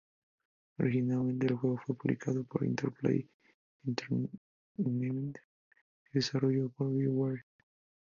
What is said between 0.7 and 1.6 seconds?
Originalmente el